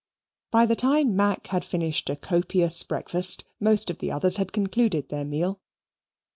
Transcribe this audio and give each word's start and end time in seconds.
By 0.49 0.65
the 0.65 0.75
time 0.75 1.15
Mac 1.15 1.45
had 1.45 1.63
finished 1.63 2.09
a 2.09 2.15
copious 2.15 2.81
breakfast, 2.81 3.45
most 3.59 3.91
of 3.91 3.99
the 3.99 4.09
others 4.11 4.37
had 4.37 4.51
concluded 4.51 5.09
their 5.09 5.25
meal. 5.25 5.61